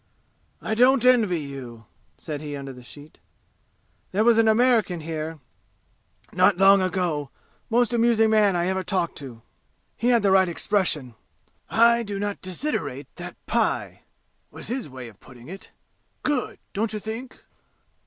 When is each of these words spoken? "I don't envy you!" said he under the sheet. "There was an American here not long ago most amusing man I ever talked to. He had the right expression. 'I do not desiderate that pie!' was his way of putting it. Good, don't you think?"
"I 0.63 0.73
don't 0.73 1.05
envy 1.05 1.41
you!" 1.41 1.85
said 2.17 2.41
he 2.41 2.55
under 2.55 2.73
the 2.73 2.81
sheet. 2.81 3.19
"There 4.11 4.23
was 4.23 4.39
an 4.39 4.47
American 4.47 5.01
here 5.01 5.37
not 6.33 6.57
long 6.57 6.81
ago 6.81 7.29
most 7.69 7.93
amusing 7.93 8.31
man 8.31 8.55
I 8.55 8.65
ever 8.65 8.81
talked 8.81 9.15
to. 9.19 9.43
He 9.95 10.07
had 10.07 10.23
the 10.23 10.31
right 10.31 10.49
expression. 10.49 11.13
'I 11.69 12.01
do 12.01 12.17
not 12.17 12.41
desiderate 12.41 13.09
that 13.17 13.35
pie!' 13.45 14.01
was 14.49 14.65
his 14.69 14.89
way 14.89 15.07
of 15.07 15.19
putting 15.19 15.47
it. 15.49 15.69
Good, 16.23 16.57
don't 16.73 16.93
you 16.93 16.99
think?" 16.99 17.37